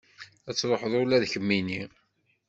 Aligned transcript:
Ad 0.49 0.55
truḥeḍ 0.55 0.93
ula 1.01 1.21
d 1.23 1.25
kemmini. 1.31 1.81